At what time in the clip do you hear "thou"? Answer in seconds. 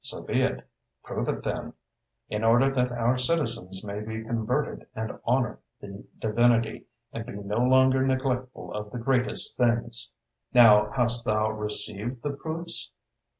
11.26-11.52